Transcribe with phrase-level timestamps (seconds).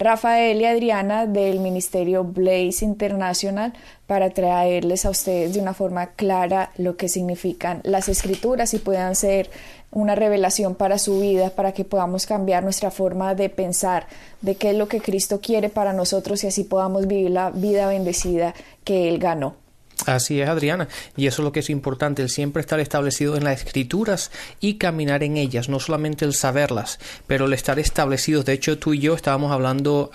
[0.00, 3.74] Rafael y Adriana del Ministerio Blaze International
[4.06, 9.14] para traerles a ustedes de una forma clara lo que significan las escrituras y puedan
[9.14, 9.50] ser
[9.90, 14.06] una revelación para su vida, para que podamos cambiar nuestra forma de pensar
[14.40, 17.86] de qué es lo que Cristo quiere para nosotros y así podamos vivir la vida
[17.86, 19.59] bendecida que Él ganó.
[20.06, 23.44] Así es, Adriana, y eso es lo que es importante, el siempre estar establecido en
[23.44, 28.46] las escrituras y caminar en ellas, no solamente el saberlas, pero el estar establecidos.
[28.46, 30.10] De hecho, tú y yo estábamos hablando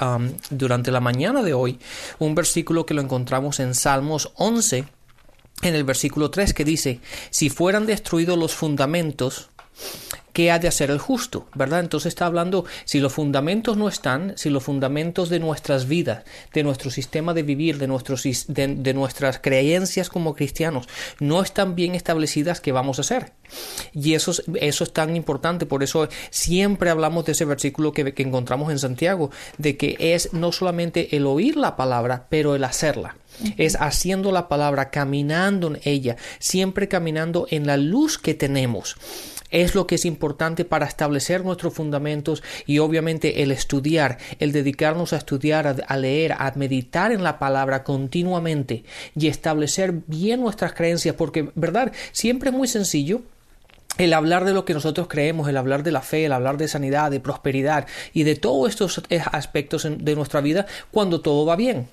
[0.49, 1.79] durante la mañana de hoy,
[2.17, 4.85] un versículo que lo encontramos en Salmos 11,
[5.61, 6.99] en el versículo 3, que dice,
[7.29, 9.49] si fueran destruidos los fundamentos,
[10.35, 11.47] ¿qué ha de hacer el justo?
[11.55, 11.79] ¿Verdad?
[11.79, 16.61] Entonces está hablando, si los fundamentos no están, si los fundamentos de nuestras vidas, de
[16.63, 17.87] nuestro sistema de vivir, de,
[18.93, 20.87] nuestras creencias como cristianos,
[21.21, 23.31] no están bien establecidas, ¿qué vamos a hacer?
[23.93, 28.23] Y eso, eso es tan importante, por eso siempre hablamos de ese versículo que, que
[28.23, 33.15] encontramos en Santiago, de que es no solamente el oír la palabra, pero el hacerla
[33.57, 38.95] es haciendo la palabra, caminando en ella, siempre caminando en la luz que tenemos
[39.51, 45.13] es lo que es importante para establecer nuestros fundamentos y obviamente el estudiar, el dedicarnos
[45.13, 48.83] a estudiar, a, leer, a meditar en la palabra continuamente
[49.15, 51.93] y establecer bien nuestras creencias, porque, ¿verdad?
[52.11, 53.21] Siempre es muy sencillo
[53.97, 56.67] el hablar de lo que nosotros creemos, el hablar de la fe, el hablar de
[56.67, 61.87] sanidad, de prosperidad y de todos estos aspectos de nuestra vida cuando todo va bien.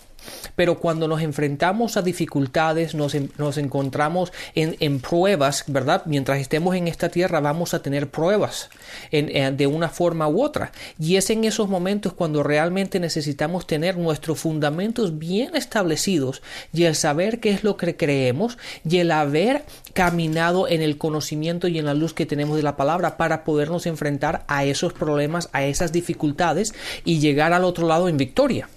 [0.56, 3.14] Pero cuando nos enfrentamos a dificultades, nos,
[3.56, 6.02] encontramos en, pruebas, ¿verdad?
[6.06, 8.70] Mientras estemos en esta tierra vamos a tener pruebas
[9.10, 10.72] en, de una forma u otra.
[10.98, 16.94] Y es en esos momentos cuando realmente necesitamos tener nuestros fundamentos bien establecidos y el
[16.94, 18.58] saber qué es lo que creemos
[18.88, 22.76] y el haber caminado en el conocimiento y en la luz que tenemos de la
[22.76, 28.08] palabra para podernos enfrentar a esos problemas, a esas dificultades y llegar al otro lado
[28.08, 28.68] en victoria.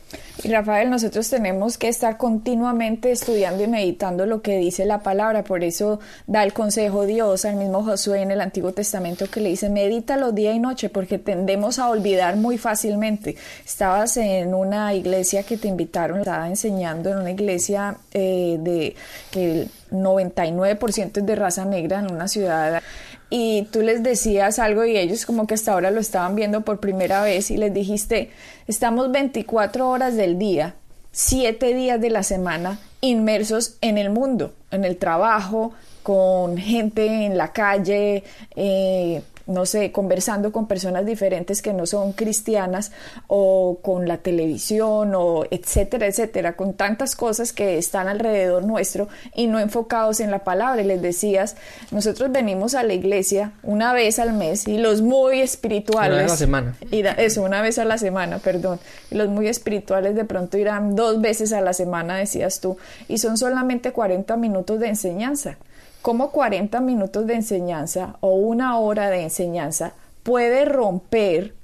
[0.43, 5.43] Y Rafael, nosotros tenemos que estar continuamente estudiando y meditando lo que dice la palabra,
[5.43, 9.49] por eso da el consejo Dios al mismo Josué en el Antiguo Testamento que le
[9.49, 13.35] dice, medítalo día y noche, porque tendemos a olvidar muy fácilmente.
[13.65, 18.95] Estabas en una iglesia que te invitaron, estaba enseñando en una iglesia eh, de
[19.31, 22.81] que el 99% es de raza negra en una ciudad
[23.29, 26.79] y tú les decías algo y ellos como que hasta ahora lo estaban viendo por
[26.79, 28.29] primera vez y les dijiste,
[28.67, 30.75] estamos 24 horas del día,
[31.11, 37.37] 7 días de la semana inmersos en el mundo, en el trabajo, con gente en
[37.37, 38.23] la calle,
[38.55, 42.91] eh, no sé, conversando con personas diferentes que no son cristianas
[43.27, 49.47] o con la televisión o etcétera, etcétera, con tantas cosas que están alrededor nuestro y
[49.47, 50.81] no enfocados en la palabra.
[50.81, 51.55] Y les decías,
[51.91, 56.13] nosotros venimos a la iglesia una vez al mes y los muy espirituales.
[56.13, 56.75] Una vez a la semana.
[56.91, 58.79] Y eso, una vez a la semana, perdón.
[59.11, 62.77] Y los muy espirituales de pronto irán dos veces a la semana, decías tú,
[63.07, 65.57] y son solamente 40 minutos de enseñanza
[66.05, 71.55] cómo 40 minutos de enseñanza o una hora de enseñanza puede romper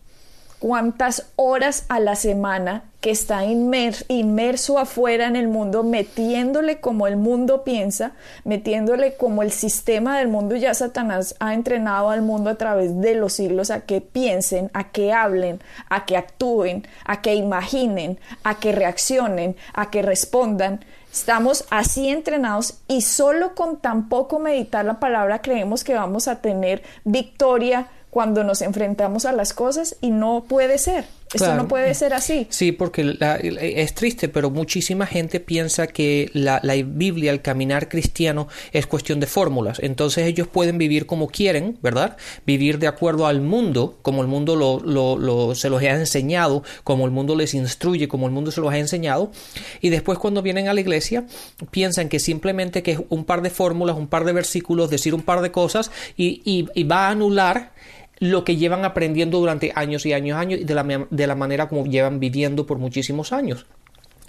[0.58, 7.18] cuántas horas a la semana que está inmerso afuera en el mundo, metiéndole como el
[7.18, 8.14] mundo piensa,
[8.44, 13.16] metiéndole como el sistema del mundo, ya Satanás ha entrenado al mundo a través de
[13.16, 15.60] los siglos a que piensen, a que hablen,
[15.90, 20.86] a que actúen, a que imaginen, a que reaccionen, a que respondan.
[21.12, 26.38] Estamos así entrenados y solo con tan poco meditar la palabra creemos que vamos a
[26.38, 31.06] tener victoria cuando nos enfrentamos a las cosas y no puede ser.
[31.34, 32.48] Esto no puede ser así.
[32.50, 33.18] Sí, porque
[33.62, 39.28] es triste, pero muchísima gente piensa que la, Biblia, el caminar cristiano, es cuestión de
[39.28, 39.80] fórmulas.
[39.80, 42.18] Entonces ellos pueden vivir como quieren, ¿verdad?
[42.46, 47.12] Vivir de acuerdo al mundo, como el mundo lo, se los ha enseñado, como el
[47.12, 49.32] mundo les instruye, como el mundo se los ha enseñado.
[49.80, 51.26] Y después cuando vienen a la iglesia,
[51.72, 55.22] piensan que simplemente que es un par de fórmulas, un par de versículos, decir un
[55.22, 57.72] par de cosas y, y va a anular
[58.22, 61.68] lo que llevan aprendiendo durante años y años, años y de la, de la manera
[61.68, 63.66] como llevan viviendo por muchísimos años.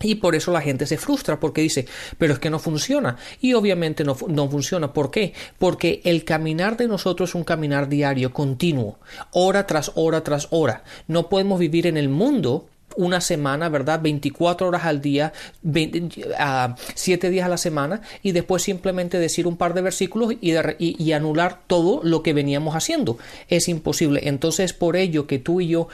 [0.01, 1.87] Y por eso la gente se frustra porque dice,
[2.17, 3.19] pero es que no funciona.
[3.41, 4.95] Y obviamente no, no, funciona.
[4.95, 5.35] ¿Por qué?
[5.59, 8.99] Porque el caminar de nosotros es un caminar diario, continuo,
[9.33, 10.85] hora tras hora tras hora.
[11.07, 12.67] No podemos vivir en el mundo
[12.97, 14.01] una semana, ¿verdad?
[14.03, 19.75] 24 horas al día, 7 días a la semana y después simplemente decir un par
[19.75, 23.19] de versículos y, y, anular todo lo que veníamos haciendo.
[23.49, 24.21] Es imposible.
[24.25, 25.89] Entonces, por ello que tú y yo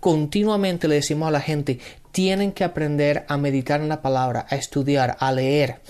[0.00, 1.78] continuamente le decimos a la gente,
[2.14, 5.80] tienen que aprender a meditar en la palabra, a estudiar, a leer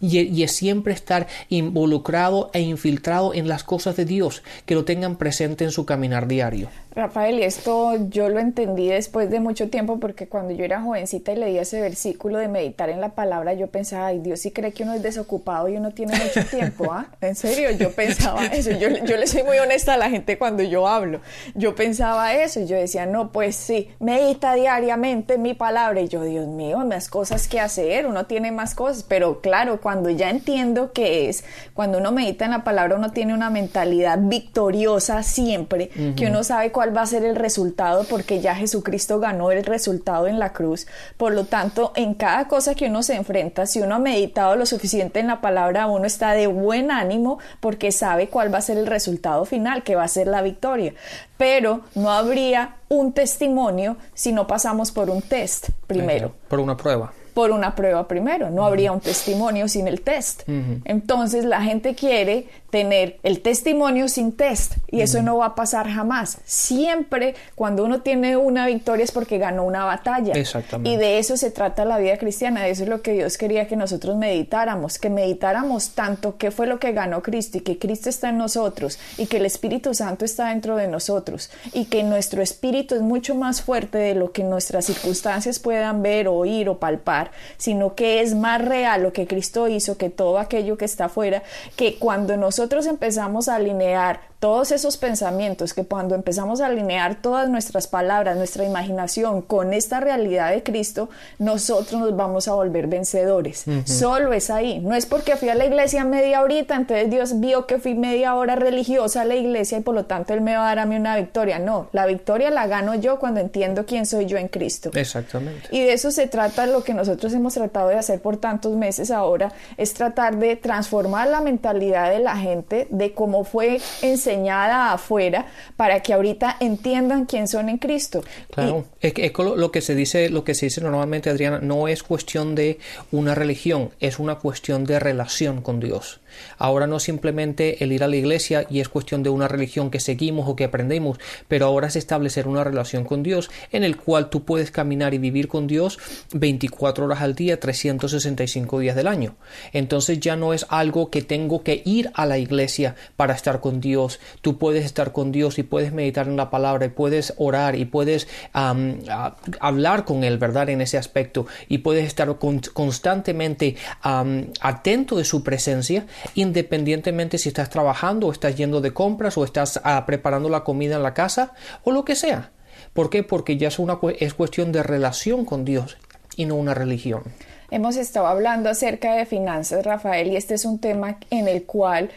[0.00, 5.16] y, es siempre estar involucrado e infiltrado en las cosas de Dios, que lo tengan
[5.16, 6.68] presente en su caminar diario.
[6.92, 11.32] Rafael, y esto yo lo entendí después de mucho tiempo porque cuando yo era jovencita
[11.32, 14.72] y leía ese versículo de meditar en la palabra, yo pensaba, ay, Dios sí cree
[14.72, 17.06] que uno es desocupado y uno tiene mucho tiempo, ¿ah?
[17.20, 18.70] En serio, yo pensaba eso.
[18.72, 21.20] Yo, yo le soy muy honesta a la gente cuando yo hablo.
[21.54, 25.69] Yo pensaba eso y yo decía, no, pues sí, medita diariamente en mi palabra.
[25.70, 30.10] Y yo, Dios mío, más cosas que hacer, uno tiene más cosas, pero claro, cuando
[30.10, 31.44] ya entiendo que es,
[31.74, 36.72] cuando uno medita en la palabra, uno tiene una mentalidad victoriosa siempre, que uno sabe
[36.72, 40.88] cuál va a ser el resultado, porque ya Jesucristo ganó el resultado en la cruz.
[41.16, 44.66] Por lo tanto, en cada cosa que uno se enfrenta, si uno ha meditado lo
[44.66, 48.76] suficiente en la palabra, uno está de buen ánimo porque sabe cuál va a ser
[48.76, 50.94] el resultado final, que va a ser la victoria.
[51.36, 56.34] Pero no habría un testimonio si no pasamos por un test primero.
[56.48, 60.42] Por una prueba por una prueba primero, no habría un testimonio sin el test.
[60.84, 65.88] Entonces la gente quiere tener el testimonio sin test y eso no va a pasar
[65.88, 66.36] jamás.
[66.44, 70.34] Siempre cuando uno tiene una victoria es porque ganó una batalla.
[70.34, 70.90] Exactamente.
[70.90, 73.66] Y de eso se trata la vida cristiana, de eso es lo que Dios quería
[73.66, 78.10] que nosotros meditáramos, que meditáramos tanto qué fue lo que ganó Cristo y que Cristo
[78.10, 82.42] está en nosotros y que el Espíritu Santo está dentro de nosotros y que nuestro
[82.42, 87.29] espíritu es mucho más fuerte de lo que nuestras circunstancias puedan ver, oír o palpar,
[87.56, 91.42] sino que es más real lo que Cristo hizo que todo aquello que está afuera,
[91.76, 97.50] que cuando nosotros empezamos a alinear todos esos pensamientos, que cuando empezamos a alinear todas
[97.50, 103.64] nuestras palabras, nuestra imaginación con esta realidad de Cristo, nosotros nos vamos a volver vencedores.
[103.84, 104.80] Solo es ahí.
[104.80, 108.34] No es porque fui a la iglesia media horita, entonces Dios vio que fui media
[108.34, 110.86] hora religiosa a la iglesia y por lo tanto Él me va a dar a
[110.86, 111.58] mí una victoria.
[111.58, 114.90] No, la victoria la gano yo cuando entiendo quién soy yo en Cristo.
[114.94, 115.68] Exactamente.
[115.70, 119.10] Y de eso se trata lo que nosotros hemos tratado de hacer por tantos meses
[119.10, 123.80] ahora, es tratar de transformar la mentalidad de la gente, de cómo fue
[124.30, 125.46] enseñada afuera
[125.76, 128.22] para que ahorita entiendan quién son en Cristo.
[128.50, 132.54] Claro, es, lo que se dice, lo que se dice normalmente, Adriana, no es cuestión
[132.54, 132.78] de
[133.10, 136.20] una religión, es una cuestión de relación con Dios.
[136.58, 140.00] Ahora no simplemente el ir a la iglesia y es cuestión de una religión que
[140.00, 141.18] seguimos o que aprendemos,
[141.48, 145.18] pero ahora es establecer una relación con Dios en el cual tú puedes caminar y
[145.18, 145.98] vivir con Dios
[146.32, 149.36] 24 horas al día, 365 días del año.
[149.72, 153.80] Entonces ya no es algo que tengo que ir a la iglesia para estar con
[153.80, 154.20] Dios.
[154.40, 157.84] Tú puedes estar con Dios y puedes meditar en la palabra y puedes orar y
[157.84, 160.68] puedes hablar con Él, ¿verdad?
[160.70, 168.26] En ese aspecto y puedes estar constantemente atento de su presencia independientemente si estás trabajando
[168.26, 171.52] o estás yendo de compras o estás ah, preparando la comida en la casa
[171.84, 172.52] o lo que sea.
[172.92, 173.22] ¿Por qué?
[173.22, 175.96] Porque ya es, una, es cuestión de relación con Dios
[176.36, 177.22] y no una religión.
[177.70, 182.10] Hemos estado hablando acerca de finanzas, Rafael, y este es un tema en el cual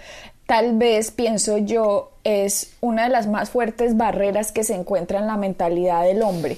[0.48, 5.28] tal vez, pienso yo, es una de las más fuertes barreras que se encuentra en
[5.28, 6.58] la mentalidad del hombre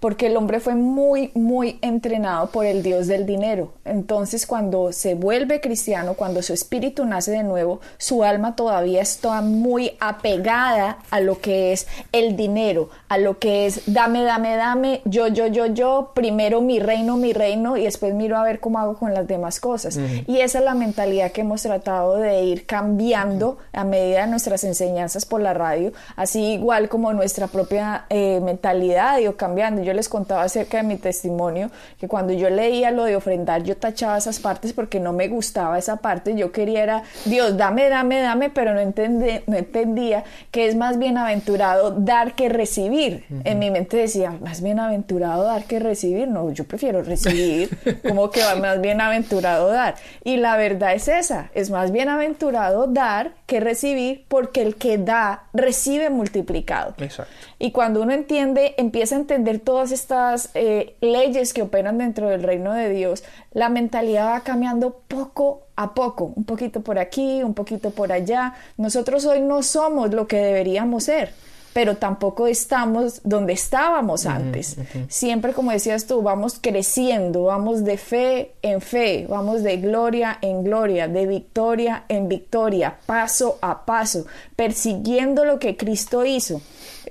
[0.00, 3.72] porque el hombre fue muy, muy entrenado por el Dios del dinero.
[3.84, 9.42] Entonces, cuando se vuelve cristiano, cuando su espíritu nace de nuevo, su alma todavía está
[9.42, 15.02] muy apegada a lo que es el dinero, a lo que es dame, dame, dame,
[15.04, 18.78] yo, yo, yo, yo, primero mi reino, mi reino, y después miro a ver cómo
[18.78, 19.98] hago con las demás cosas.
[20.26, 24.64] Y esa es la mentalidad que hemos tratado de ir cambiando a medida de nuestras
[24.64, 30.08] enseñanzas por la radio, así igual como nuestra propia eh, mentalidad ido cambiando yo les
[30.08, 34.40] contaba acerca de mi testimonio, que cuando yo leía lo de ofrendar, yo tachaba esas
[34.40, 38.74] partes porque no me gustaba esa parte, yo quería era, Dios, dame, dame, dame, pero
[38.74, 43.24] no, no entendía que es más bienaventurado dar que recibir.
[43.44, 47.70] En mi mente decía, más bienaventurado dar que recibir, no, yo prefiero recibir,
[48.06, 49.94] como que va más bienaventurado dar.
[50.24, 55.48] Y la verdad es esa, es más bienaventurado dar que recibir porque el que da
[55.52, 56.94] recibe multiplicado.
[56.98, 57.32] Exacto.
[57.58, 62.44] Y cuando uno entiende, empieza a entender todas estas eh, leyes que operan dentro del
[62.44, 67.54] reino de Dios, la mentalidad va cambiando poco a poco, un poquito por aquí, un
[67.54, 68.54] poquito por allá.
[68.76, 71.32] Nosotros hoy no somos lo que deberíamos ser
[71.72, 74.76] pero tampoco estamos donde estábamos antes.
[75.08, 80.64] Siempre, como decías tú, vamos creciendo, vamos de fe en fe, vamos de gloria en
[80.64, 86.60] gloria, de victoria en victoria, paso a paso, persiguiendo lo que Cristo hizo,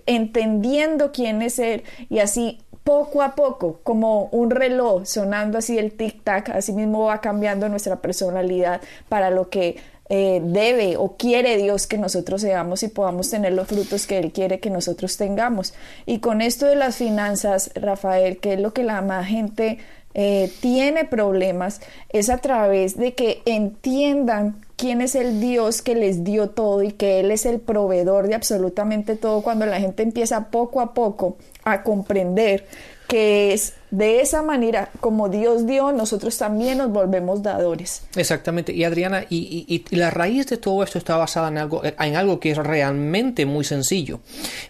[0.05, 5.95] entendiendo quién es Él y así poco a poco, como un reloj sonando así el
[5.95, 9.77] tic-tac, así mismo va cambiando nuestra personalidad para lo que
[10.09, 14.31] eh, debe o quiere Dios que nosotros seamos y podamos tener los frutos que Él
[14.31, 15.73] quiere que nosotros tengamos.
[16.05, 19.77] Y con esto de las finanzas, Rafael, que es lo que la más gente
[20.15, 26.23] eh, tiene problemas, es a través de que entiendan quién es el Dios que les
[26.23, 30.49] dio todo y que Él es el proveedor de absolutamente todo, cuando la gente empieza
[30.49, 32.65] poco a poco a comprender
[33.09, 38.03] que es de esa manera como Dios dio, nosotros también nos volvemos dadores.
[38.15, 38.71] Exactamente.
[38.71, 42.51] Y Adriana, y, la raíz de todo esto está basada en algo, en algo que
[42.51, 44.21] es realmente muy sencillo,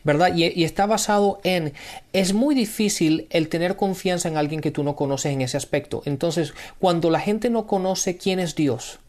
[0.05, 0.33] ¿verdad?
[0.33, 1.73] Y, y está basado en,
[2.13, 6.01] es muy difícil el tener confianza en alguien que tú no conoces en ese aspecto.
[6.05, 8.99] Entonces, cuando la gente no conoce quién es Dios,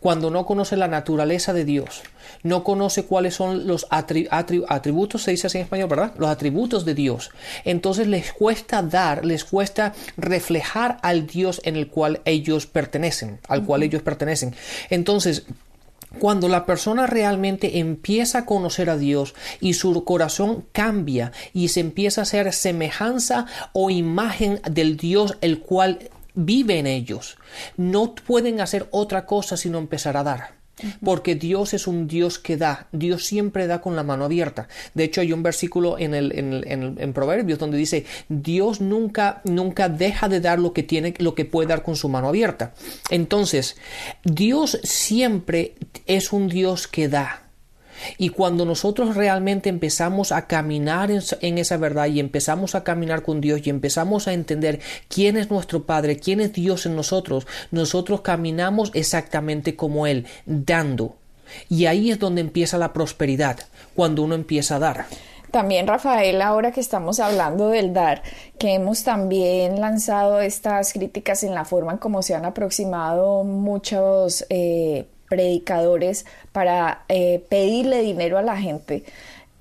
[0.00, 2.02] cuando no conoce la naturaleza de Dios,
[2.42, 6.12] no conoce cuáles son los atributos, se dice así en español, ¿verdad?
[6.18, 7.30] Los atributos de Dios.
[7.64, 13.64] Entonces les cuesta dar, les cuesta reflejar al Dios en el cual ellos pertenecen, al
[13.64, 14.54] cual ellos pertenecen.
[14.90, 15.44] Entonces,
[16.18, 21.80] cuando la persona realmente empieza a conocer a Dios y su corazón cambia y se
[21.80, 27.36] empieza a hacer semejanza o imagen del Dios el cual vive en ellos.
[27.76, 30.62] No pueden hacer otra cosa sino empezar a dar.
[31.04, 34.68] Porque Dios es un Dios que da, Dios siempre da con la mano abierta.
[34.94, 39.88] De hecho, hay un versículo en, el, en, en, Proverbios donde dice, Dios nunca, nunca
[39.88, 42.72] deja de dar lo que tiene, lo que puede dar con su mano abierta.
[43.10, 43.76] Entonces,
[44.24, 45.74] Dios siempre
[46.06, 47.41] es un Dios que da.
[48.18, 53.40] Y cuando nosotros realmente empezamos a caminar en, esa verdad y empezamos a caminar con
[53.40, 58.20] Dios y empezamos a entender quién es nuestro Padre, quién es Dios en nosotros, nosotros
[58.20, 61.16] caminamos exactamente como Él, dando.
[61.68, 63.58] Y ahí es donde empieza la prosperidad,
[63.94, 65.06] cuando uno empieza a dar.
[65.52, 68.22] También, Rafael, ahora que estamos hablando del dar,
[68.58, 74.46] que hemos también lanzado estas críticas en la forma en cómo se han aproximado muchos
[74.48, 79.02] eh, predicadores para eh, pedirle dinero a la gente.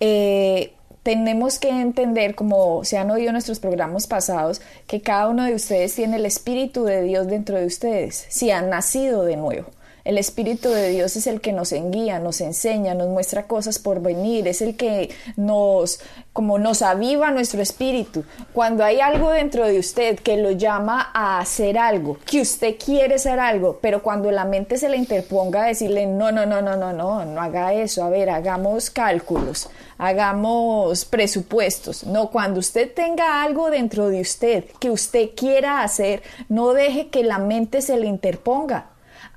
[0.01, 5.45] Eh, tenemos que entender, como se han oído en nuestros programas pasados, que cada uno
[5.45, 9.67] de ustedes tiene el Espíritu de Dios dentro de ustedes, si han nacido de nuevo.
[10.03, 14.01] El Espíritu de Dios es el que nos enguía, nos enseña, nos muestra cosas por
[14.01, 15.99] venir, es el que nos,
[16.33, 18.23] como nos aviva nuestro espíritu.
[18.51, 23.15] Cuando hay algo dentro de usted que lo llama a hacer algo, que usted quiere
[23.15, 26.75] hacer algo, pero cuando la mente se le interponga a decirle, no, no, no, no,
[26.75, 32.05] no, no, no haga eso, a ver, hagamos cálculos, hagamos presupuestos.
[32.05, 37.23] No, cuando usted tenga algo dentro de usted que usted quiera hacer, no deje que
[37.23, 38.87] la mente se le interponga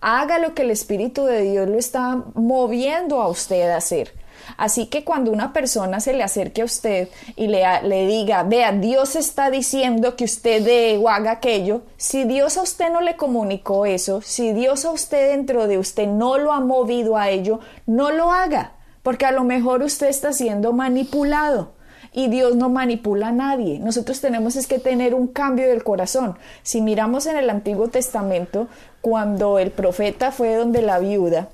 [0.04, 4.12] haga lo que el Espíritu de Dios lo está moviendo a usted a hacer.
[4.58, 8.72] Así que cuando una persona se le acerque a usted y le, le, diga, vea,
[8.72, 13.86] Dios está diciendo que usted o haga aquello, si Dios a usted no le comunicó
[13.86, 18.10] eso, si Dios a usted dentro de usted no lo ha movido a ello, no
[18.10, 21.72] lo haga, porque a lo mejor usted está siendo manipulado
[22.14, 23.80] y Dios no manipula a nadie.
[23.80, 26.36] Nosotros tenemos es que tener un cambio del corazón.
[26.62, 28.68] Si miramos en el Antiguo Testamento,
[29.00, 31.48] cuando el profeta fue donde la viuda,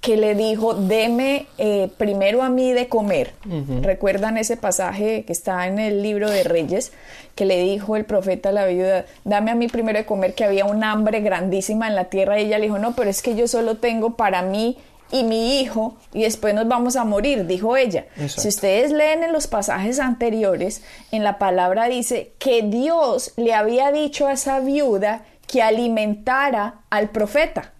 [0.00, 3.32] que le dijo, deme eh, primero a mí de comer.
[3.82, 6.92] ¿Recuerdan ese pasaje que está en el libro de Reyes?
[7.34, 10.44] Que le dijo el profeta a la viuda, dame a mí primero de comer, que
[10.44, 12.40] había un hambre grandísima en la tierra.
[12.40, 14.78] Y ella le dijo, no, pero es que yo solo tengo para mí
[15.10, 18.06] y mi hijo y después nos vamos a morir, dijo ella.
[18.28, 23.92] Si ustedes leen en los pasajes anteriores, en la palabra dice que Dios le había
[23.92, 27.72] dicho a esa viuda que alimentara al profeta.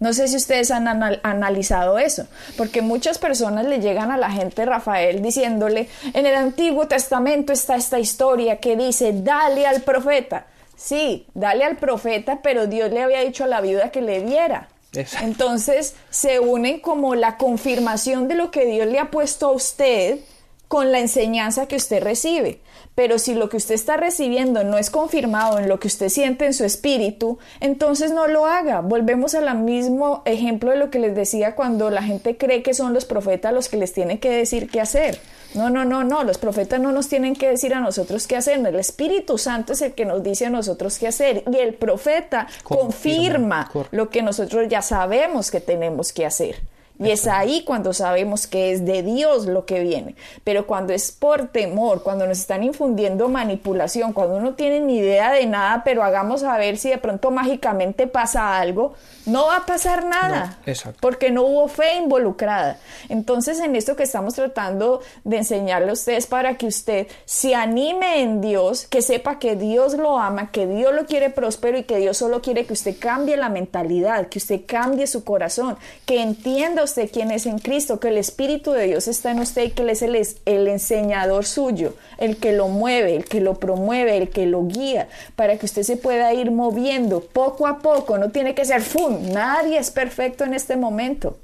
[0.00, 2.26] No sé si ustedes han analizado eso,
[2.56, 7.76] porque muchas personas le llegan a la gente Rafael diciéndole, en el Antiguo Testamento está
[7.76, 10.46] esta historia que dice, dale al profeta.
[10.76, 14.68] Sí, dale al profeta, pero Dios le había dicho a la viuda que le diera.
[15.22, 20.20] Entonces se unen como la confirmación de lo que Dios le ha puesto a usted
[20.68, 22.60] con la enseñanza que usted recibe.
[22.94, 26.46] Pero si lo que usted está recibiendo no es confirmado en lo que usted siente
[26.46, 28.80] en su espíritu, entonces no lo haga.
[28.80, 32.94] Volvemos al mismo ejemplo de lo que les decía cuando la gente cree que son
[32.94, 35.20] los profetas los que les tienen que decir qué hacer.
[35.54, 38.58] No, no, no, no, los profetas no nos tienen que decir a nosotros qué hacer,
[38.58, 42.48] el Espíritu Santo es el que nos dice a nosotros qué hacer y el profeta
[42.62, 46.73] confirma, lo que nosotros ya sabemos que tenemos que hacer.
[46.98, 50.14] Y es ahí cuando sabemos que es de Dios lo que viene.
[50.44, 55.32] Pero cuando es por temor, cuando nos están infundiendo manipulación, cuando uno tiene ni idea
[55.32, 58.94] de nada, pero hagamos a ver si de pronto mágicamente pasa algo,
[59.26, 60.58] no va a pasar nada.
[61.00, 62.78] porque no hubo fe involucrada.
[63.08, 68.22] Entonces, en esto que estamos tratando de enseñarle a ustedes para que usted se anime
[68.22, 71.98] en Dios, que sepa que Dios lo ama, que Dios lo quiere próspero y que
[71.98, 76.83] Dios solo quiere que usted cambie la mentalidad, que usted cambie su corazón, que entienda
[76.84, 79.82] usted quién es en Cristo, que el Espíritu de Dios está en usted y que
[79.82, 84.30] Él es el, el enseñador suyo, el que lo mueve, el que lo promueve, el
[84.30, 88.18] que lo guía, para que usted se pueda ir moviendo poco a poco.
[88.18, 89.32] No tiene que ser ¡fum!
[89.32, 91.38] Nadie es perfecto en este momento.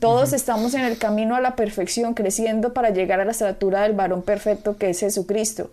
[0.00, 3.94] Todos estamos en el camino a la perfección, creciendo para llegar a la estatura del
[3.94, 5.70] varón perfecto que es Jesucristo.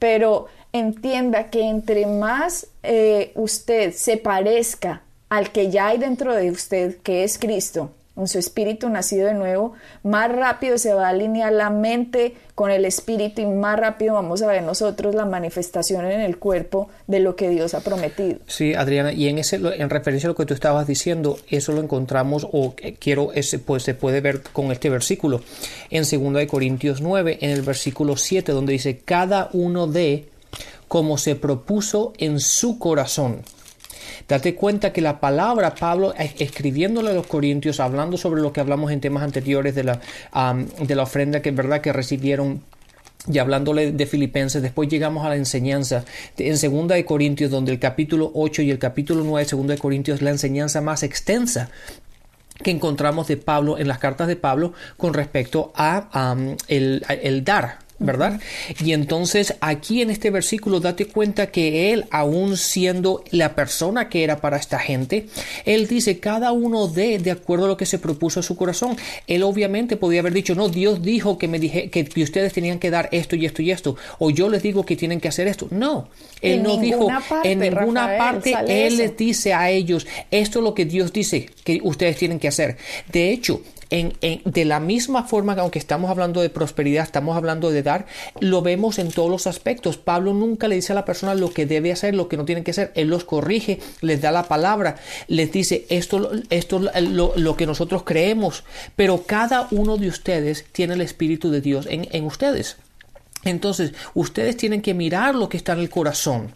[0.00, 6.50] Pero entienda que entre más eh, usted se parezca al que ya hay dentro de
[6.50, 9.72] usted, que es Cristo, en su espíritu nacido de nuevo,
[10.02, 14.42] más rápido se va a alinear la mente con el espíritu y más rápido vamos
[14.42, 18.38] a ver nosotros la manifestación en el cuerpo de lo que Dios ha prometido.
[18.46, 21.80] Sí, Adriana, y en ese en referencia a lo que tú estabas diciendo, eso lo
[21.80, 25.40] encontramos o quiero ese pues se puede ver con este versículo
[25.90, 30.28] en 2 Corintios 9 en el versículo 7 donde dice cada uno de
[30.88, 33.42] como se propuso en su corazón.
[34.28, 38.90] Date cuenta que la palabra, Pablo escribiéndole a los corintios, hablando sobre lo que hablamos
[38.90, 40.00] en temas anteriores de la,
[40.78, 42.62] de la ofrenda que verdad que recibieron
[43.30, 46.04] y hablándole de Filipenses, después llegamos a la enseñanza
[46.38, 49.80] en Segunda de Corintios, donde el capítulo 8 y el capítulo 9 de Segunda de
[49.80, 51.70] Corintios es la enseñanza más extensa
[52.62, 56.36] que encontramos de Pablo en las cartas de Pablo con respecto a
[56.68, 58.40] el dar, ¿verdad?
[58.82, 64.24] Y entonces aquí en este versículo date cuenta que él, aún siendo la persona que
[64.24, 65.26] era para esta gente,
[65.64, 68.96] él dice cada uno de de acuerdo a lo que se propuso a su corazón.
[69.26, 72.90] Él obviamente podía haber dicho, no, Dios dijo que me dije que, ustedes tenían que
[72.90, 75.68] dar esto y esto y esto, o yo les digo que tienen que hacer esto.
[75.70, 76.08] No,
[76.40, 77.08] él no dijo
[77.44, 81.80] en ninguna parte, él les dice a ellos, esto es lo que Dios dice que
[81.82, 82.76] ustedes tienen que hacer.
[83.12, 84.12] De hecho, en,
[84.44, 88.06] de la misma forma que aunque estamos hablando de prosperidad, estamos hablando de dar,
[88.40, 89.96] lo vemos en todos los aspectos.
[89.96, 92.62] Pablo nunca le dice a la persona lo que debe hacer, lo que no tiene
[92.62, 92.92] que hacer.
[92.94, 94.96] Él los corrige, les da la palabra,
[95.28, 98.64] les dice esto, esto lo, lo que nosotros creemos.
[98.96, 102.76] Pero cada uno de ustedes tiene el Espíritu de Dios en, en ustedes.
[103.44, 106.52] Entonces, ustedes tienen que mirar lo que está en el corazón.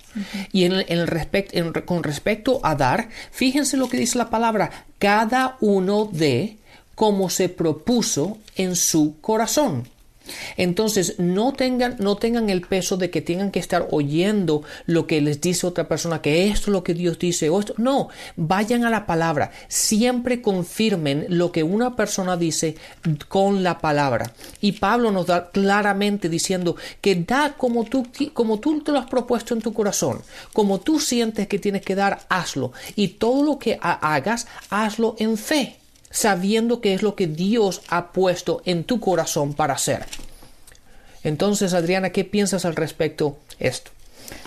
[0.52, 5.56] Y en el, en con respecto a dar, fíjense lo que dice la palabra, cada
[5.61, 6.59] uno de
[6.94, 9.85] como se propuso en su corazón.
[10.57, 15.20] Entonces, no tengan, no tengan el peso de que tengan que estar oyendo lo que
[15.20, 17.74] les dice otra persona, que esto es lo que Dios dice, o esto.
[17.76, 19.50] No, vayan a la palabra.
[19.68, 22.76] Siempre confirmen lo que una persona dice
[23.28, 24.33] con la palabra.
[24.61, 29.07] Y Pablo nos da claramente diciendo que da como tú, como tú te lo has
[29.07, 32.72] propuesto en tu corazón, como tú sientes que tienes que dar, hazlo.
[32.96, 35.76] Y todo lo que hagas, hazlo en fe
[36.14, 40.07] sabiendo que es lo que Dios ha puesto en tu corazón para hacer.
[41.24, 43.90] Entonces, Adriana, ¿qué piensas al respecto esto?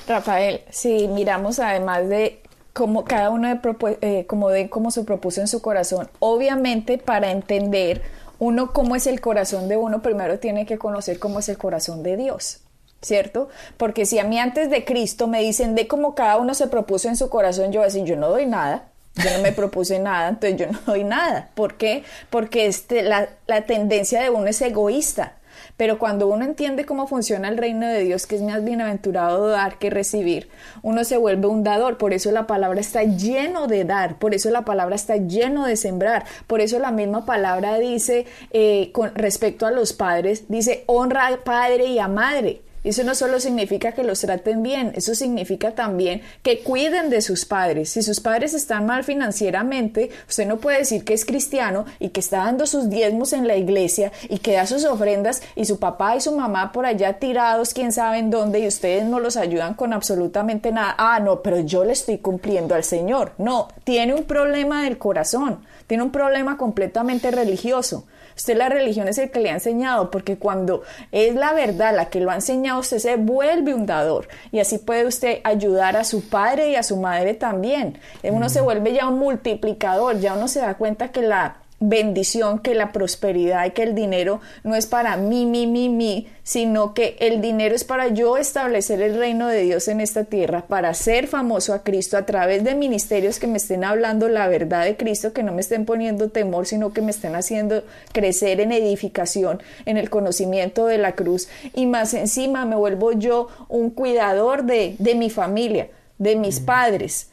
[0.08, 3.60] Rafael, si miramos además de cómo cada uno de,
[4.02, 8.02] eh, como de cómo se propuso en su corazón, obviamente para entender
[8.40, 12.02] uno cómo es el corazón de uno, primero tiene que conocer cómo es el corazón
[12.02, 12.62] de Dios.
[13.02, 13.50] ¿Cierto?
[13.76, 17.10] Porque si a mí antes de Cristo me dicen de cómo cada uno se propuso
[17.10, 18.90] en su corazón, yo voy a decir, yo no doy nada,
[19.24, 21.50] yo no me propuse nada, entonces yo no doy nada.
[21.56, 22.04] ¿Por qué?
[22.30, 25.34] Porque este, la, la tendencia de uno es egoísta.
[25.76, 29.78] Pero cuando uno entiende cómo funciona el reino de Dios, que es más bienaventurado dar
[29.78, 30.50] que recibir,
[30.82, 31.98] uno se vuelve un dador.
[31.98, 35.76] Por eso la palabra está lleno de dar, por eso la palabra está lleno de
[35.76, 41.28] sembrar, por eso la misma palabra dice eh, con respecto a los padres, dice honra
[41.28, 42.62] a padre y a madre.
[42.88, 47.44] Eso no solo significa que los traten bien, eso significa también que cuiden de sus
[47.44, 47.90] padres.
[47.90, 52.22] Si sus padres están mal financieramente, usted no puede decir que es cristiano y que
[52.22, 56.16] está dando sus diezmos en la iglesia y que da sus ofrendas y su papá
[56.16, 59.74] y su mamá por allá tirados, quién sabe en dónde, y ustedes no los ayudan
[59.74, 60.96] con absolutamente nada.
[60.98, 63.34] Ah, no, pero yo le estoy cumpliendo al Señor.
[63.38, 68.06] No, tiene un problema del corazón, tiene un problema completamente religioso.
[68.38, 72.10] Usted la religión es el que le ha enseñado, porque cuando es la verdad la
[72.10, 74.28] que lo ha enseñado, usted se vuelve un dador.
[74.52, 78.00] Y así puede usted ayudar a su padre y a su madre también.
[78.24, 82.74] Uno se vuelve ya un multiplicador, ya uno se da cuenta que la bendición, que
[82.74, 87.16] la prosperidad y que el dinero no es para mí, mí, mí, mí, sino que
[87.20, 91.28] el dinero es para yo establecer el reino de Dios en esta tierra, para ser
[91.28, 95.34] famoso a Cristo a través de ministerios que me estén hablando la verdad de Cristo,
[95.34, 99.98] que no me estén poniendo temor, sino que me estén haciendo crecer en edificación, en
[99.98, 101.48] el conocimiento de la cruz.
[101.76, 107.30] Y más encima me vuelvo yo un cuidador de, de mi familia, de mis padres.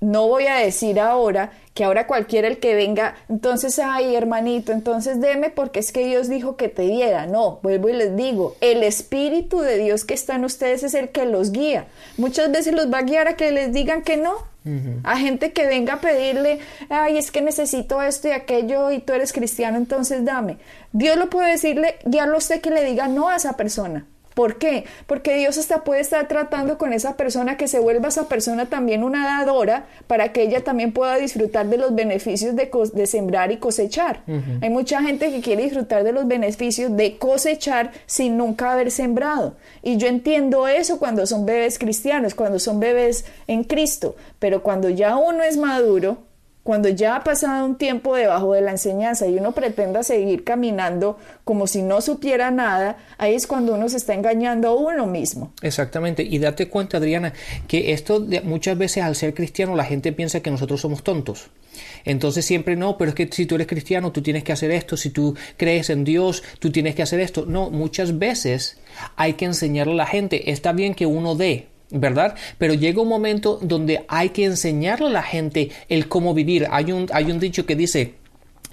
[0.00, 5.20] No voy a decir ahora que ahora cualquiera el que venga, entonces, ay, hermanito, entonces
[5.20, 7.26] deme porque es que Dios dijo que te diera.
[7.26, 11.10] No, vuelvo y les digo, el Espíritu de Dios que está en ustedes es el
[11.10, 11.84] que los guía.
[12.16, 14.36] Muchas veces los va a guiar a que les digan que no.
[15.04, 19.12] A gente que venga a pedirle, ay, es que necesito esto y aquello y tú
[19.12, 20.56] eres cristiano, entonces dame.
[20.92, 24.06] Dios lo puede decirle, guiarlo a usted que le diga no a esa persona.
[24.36, 24.84] ¿Por qué?
[25.06, 29.02] Porque Dios hasta puede estar tratando con esa persona que se vuelva esa persona también
[29.02, 33.56] una dadora para que ella también pueda disfrutar de los beneficios de, de sembrar y
[33.56, 34.20] cosechar.
[34.60, 39.56] Hay mucha gente que quiere disfrutar de los beneficios de cosechar sin nunca haber sembrado.
[39.82, 44.90] Y yo entiendo eso cuando son bebés cristianos, cuando son bebés en Cristo, pero cuando
[44.90, 46.25] ya uno es maduro,
[46.66, 51.16] cuando ya ha pasado un tiempo debajo de la enseñanza y uno pretenda seguir caminando
[51.44, 55.52] como si no supiera nada, ahí es cuando uno se está engañando a uno mismo.
[55.62, 56.24] Exactamente.
[56.24, 57.32] Y date cuenta, Adriana,
[57.68, 61.50] que esto muchas veces al ser cristiano la gente piensa que nosotros somos tontos.
[62.04, 64.96] Entonces siempre no, pero es que si tú eres cristiano tú tienes que hacer esto,
[64.96, 67.46] si tú crees en Dios tú tienes que hacer esto.
[67.46, 68.78] No, muchas veces
[69.14, 70.50] hay que enseñarle a la gente.
[70.50, 72.34] Está bien que uno dé, ¿verdad?
[72.58, 76.66] Pero llega un momento donde hay que enseñarle a la gente el cómo vivir.
[76.70, 78.14] Hay un, hay un dicho que dice,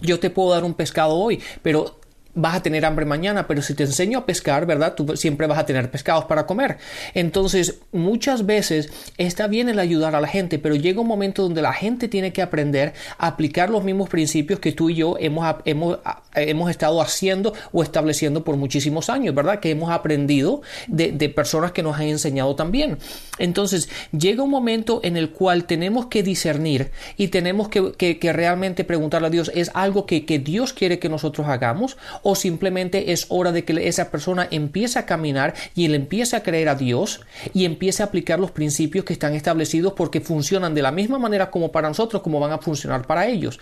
[0.02, 2.00] yo te puedo dar un pescado hoy, pero
[2.36, 4.96] vas a tener hambre mañana, pero si te enseño a pescar, ¿verdad?
[4.96, 6.78] Tú siempre vas a tener pescados para comer.
[7.14, 11.62] Entonces, muchas veces está bien el ayudar a la gente, pero llega un momento donde
[11.62, 15.56] la gente tiene que aprender a aplicar los mismos principios que tú y yo hemos,
[15.66, 16.00] hemos,
[16.36, 19.60] hemos estado haciendo o estableciendo por muchísimos años, ¿verdad?
[19.60, 22.98] Que hemos aprendido de, de personas que nos han enseñado también.
[23.38, 28.84] Entonces, llega un momento en el cual tenemos que discernir y tenemos que, que, realmente
[28.84, 31.98] preguntarle a Dios, ¿es algo que, que Dios quiere que nosotros hagamos?
[32.24, 36.44] O simplemente es hora de que esa persona empiece a caminar y él empiece a
[36.44, 37.22] creer a Dios
[37.54, 41.52] y empiece a aplicar los principios que están establecidos porque funcionan de la misma manera
[41.52, 43.60] como para nosotros, como van a funcionar para ellos.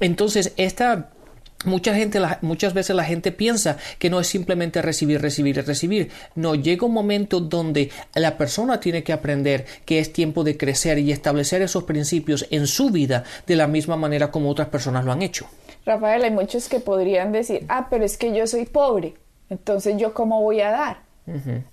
[0.00, 1.10] Entonces, esta
[1.64, 6.10] Mucha gente, muchas veces la gente piensa que no es simplemente recibir, recibir y recibir.
[6.34, 10.98] No, llega un momento donde la persona tiene que aprender que es tiempo de crecer
[10.98, 15.12] y establecer esos principios en su vida de la misma manera como otras personas lo
[15.12, 15.46] han hecho.
[15.84, 19.14] Rafael, hay muchos que podrían decir, ah, pero es que yo soy pobre,
[19.50, 21.02] entonces yo cómo voy a dar.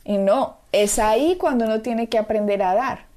[0.04, 3.09] Y no, es ahí cuando uno tiene que aprender a dar.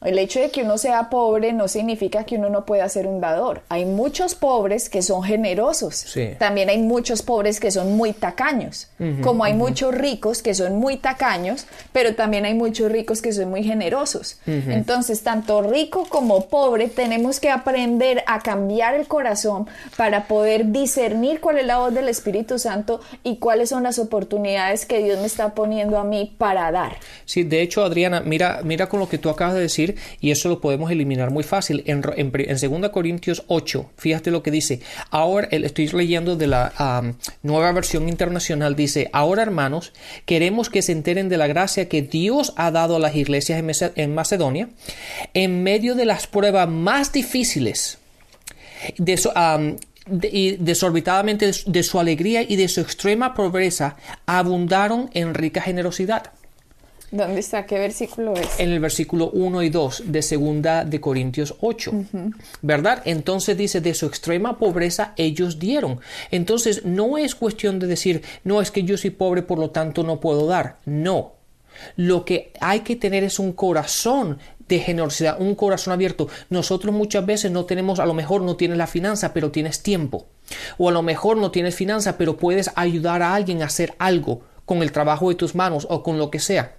[0.00, 3.20] El hecho de que uno sea pobre no significa que uno no pueda ser un
[3.20, 3.62] dador.
[3.68, 6.14] Hay muchos pobres que son generosos.
[6.38, 8.88] También hay muchos pobres que son muy tacaños.
[9.22, 13.50] como hay muchos ricos que son muy tacaños, pero también hay muchos ricos que son
[13.50, 14.38] muy generosos.
[14.46, 21.40] Entonces, tanto rico como pobre tenemos que aprender a cambiar el corazón para poder discernir
[21.40, 25.26] cuál es la voz del Espíritu Santo y cuáles son las oportunidades que Dios me
[25.26, 26.98] está poniendo a mí para dar.
[27.24, 29.87] Sí, de hecho, Adriana, mira, mira con lo que tú acabas de decir
[30.20, 31.82] y eso lo podemos eliminar muy fácil.
[31.86, 34.80] En, en, 2 Corintios 8, fíjate lo que dice.
[35.10, 39.92] Ahora, estoy leyendo de la nueva versión internacional, dice, ahora hermanos,
[40.26, 43.62] queremos que se enteren de la gracia que Dios ha dado a las iglesias
[43.96, 44.68] en, Macedonia
[45.34, 47.98] en medio de las pruebas más difíciles.
[50.32, 53.96] y desorbitadamente de su alegría y de su extrema pobreza
[54.26, 56.32] abundaron en rica generosidad.
[57.10, 57.64] ¿Dónde está?
[57.64, 58.60] ¿Qué versículo es?
[58.60, 61.92] En el versículo 1 y 2 de segunda de Corintios 8.
[62.60, 63.02] ¿Verdad?
[63.06, 66.00] Entonces dice, de su extrema pobreza ellos dieron.
[66.30, 70.02] Entonces no es cuestión de decir, no es que yo soy pobre, por lo tanto
[70.02, 70.76] no puedo dar.
[70.84, 71.32] No.
[71.96, 76.28] Lo que hay que tener es un corazón de generosidad, un corazón abierto.
[76.50, 80.26] Nosotros muchas veces no tenemos, a lo mejor no tienes la finanza, pero tienes tiempo.
[80.76, 84.42] O a lo mejor no tienes finanza, pero puedes ayudar a alguien a hacer algo
[84.66, 86.77] con el trabajo de tus manos o con lo que sea.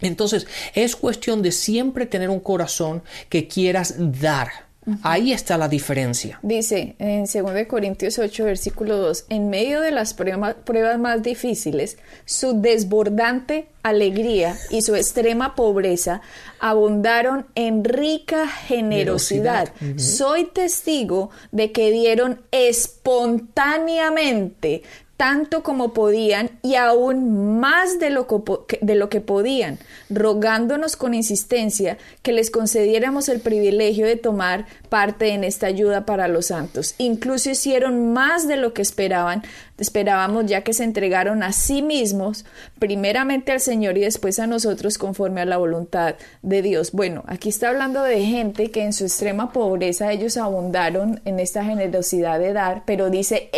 [0.00, 4.70] Entonces, es cuestión de siempre tener un corazón que quieras dar.
[5.02, 6.38] Ahí está la diferencia.
[6.42, 12.58] Dice en 2 Corintios 8, versículo 2, en medio de las pruebas más difíciles, su
[12.60, 16.22] desbordante alegría y su extrema pobreza
[16.58, 19.72] abundaron en rica generosidad.
[19.96, 24.82] Soy testigo de que dieron espontáneamente
[25.20, 28.26] tanto como podían y aún más de lo,
[28.66, 29.78] que, de lo que podían,
[30.08, 36.26] rogándonos con insistencia que les concediéramos el privilegio de tomar parte en esta ayuda para
[36.26, 36.94] los santos.
[36.96, 39.42] Incluso hicieron más de lo que esperaban,
[39.76, 42.46] esperábamos ya que se entregaron a sí mismos,
[42.78, 46.92] primeramente al Señor y después a nosotros conforme a la voluntad de Dios.
[46.92, 51.62] Bueno, aquí está hablando de gente que en su extrema pobreza ellos abundaron en esta
[51.62, 53.50] generosidad de dar, pero dice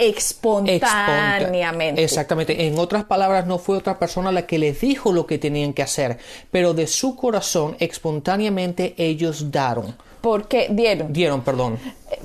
[2.02, 2.66] Exactamente.
[2.66, 5.82] En otras palabras, no fue otra persona la que les dijo lo que tenían que
[5.82, 6.18] hacer,
[6.50, 9.96] pero de su corazón, espontáneamente, ellos daron.
[10.20, 11.12] ¿Por qué dieron?
[11.12, 11.78] Dieron, perdón.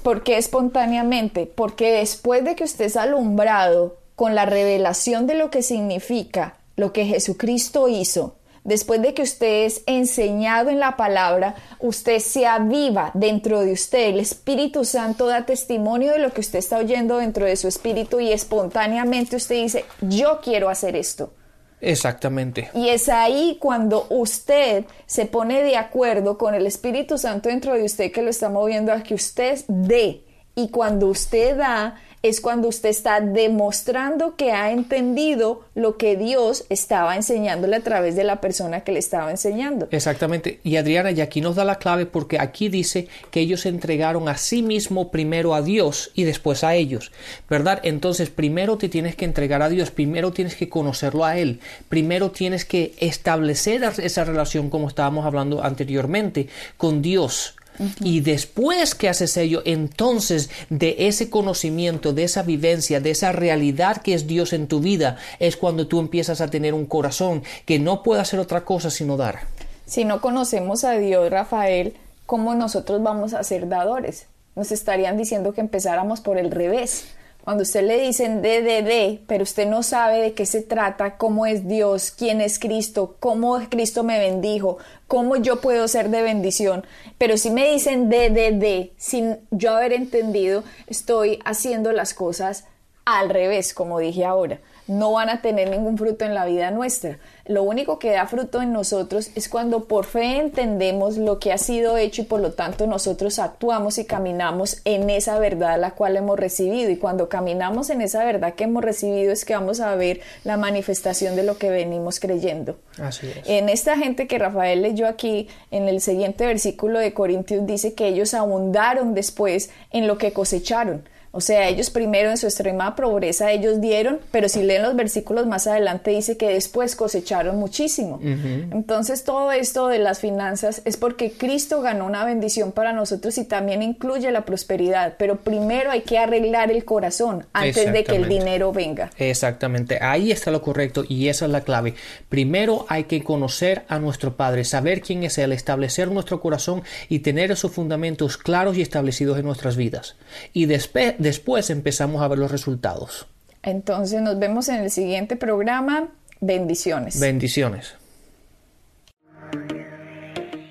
[0.04, 1.48] ¿Por qué espontáneamente?
[1.48, 6.94] Porque después de que usted es alumbrado con la revelación de lo que significa lo
[6.94, 8.36] que Jesucristo hizo,
[8.68, 14.10] después de que usted es enseñado en la palabra, usted se aviva dentro de usted.
[14.10, 18.20] El Espíritu Santo da testimonio de lo que usted está oyendo dentro de su espíritu
[18.20, 21.32] y espontáneamente usted dice, yo quiero hacer esto.
[21.80, 22.70] Exactamente.
[22.74, 27.84] Y es ahí cuando usted se pone de acuerdo con el Espíritu Santo dentro de
[27.84, 30.24] usted que lo está moviendo a que usted dé.
[30.56, 36.66] Y cuando usted da, es cuando usted está demostrando que ha entendido lo que Dios
[36.70, 39.88] estaba enseñándole a través de la persona que le estaba enseñando.
[39.92, 40.60] Exactamente.
[40.64, 44.38] Y Adriana, y aquí nos da la clave porque aquí dice que ellos entregaron a
[44.38, 47.12] sí mismo primero a Dios y después a ellos,
[47.50, 47.80] ¿verdad?
[47.84, 52.32] Entonces, primero te tienes que entregar a Dios, primero tienes que conocerlo a Él, primero
[52.32, 57.57] tienes que establecer esa relación como estábamos hablando anteriormente con Dios
[58.02, 64.02] y después que haces ello, entonces de ese conocimiento, de esa vivencia, de esa realidad
[64.02, 67.80] que es Dios en tu vida, es cuando tú empiezas a tener un corazón que
[67.80, 69.42] no puede hacer otra cosa sino dar.
[69.86, 71.94] Si no conocemos a Dios, Rafael,
[72.26, 74.28] ¿cómo nosotros vamos a ser dadores?
[74.56, 77.06] Nos estarían diciendo que empezáramos por el revés.
[77.48, 81.66] Cuando usted le dicen de, pero usted no sabe de qué se trata, cómo es
[81.66, 86.86] Dios, quién es Cristo, cómo Cristo me bendijo, cómo yo puedo ser de bendición.
[87.18, 92.66] Pero si me dicen de, sin yo haber entendido, estoy haciendo las cosas
[93.06, 97.20] al revés, como dije ahora no van a tener ningún fruto en la vida nuestra.
[97.48, 101.58] Lo único que da fruto en nosotros es cuando por fe entendemos lo que ha
[101.58, 106.18] sido hecho y por lo tanto nosotros actuamos y caminamos en esa verdad la cual
[106.18, 106.92] hemos recibido.
[106.92, 110.58] Y cuando caminamos en esa verdad que hemos recibido es que vamos a ver la
[110.58, 112.78] manifestación de lo que venimos creyendo.
[113.02, 113.48] Así es.
[113.48, 118.08] En esta gente que Rafael leyó aquí, en el siguiente versículo de Corintios dice que
[118.08, 121.04] ellos abundaron después en lo que cosecharon.
[121.38, 125.46] O sea, ellos primero en su extrema pobreza ellos dieron, pero si leen los versículos
[125.46, 128.20] más adelante dice que después cosecharon muchísimo.
[128.24, 133.44] Entonces todo esto de las finanzas es porque Cristo ganó una bendición para nosotros y
[133.44, 138.28] también incluye la prosperidad, pero primero hay que arreglar el corazón antes de que el
[138.28, 139.12] dinero venga.
[139.18, 141.94] Exactamente, ahí está lo correcto y esa es la clave.
[142.30, 147.20] Primero hay que conocer a nuestro Padre, saber quién es Él, establecer nuestro corazón y
[147.20, 150.16] tener esos fundamentos claros y establecidos en nuestras vidas.
[150.52, 153.28] Y después después empezamos a ver los resultados.
[153.64, 156.08] Entonces nos vemos en el siguiente programa.
[156.40, 157.20] Bendiciones.
[157.20, 157.96] Bendiciones.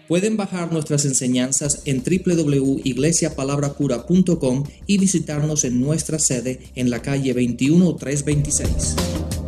[0.09, 9.46] Pueden bajar nuestras enseñanzas en www.iglesiapalabracura.com y visitarnos en nuestra sede en la calle 21326.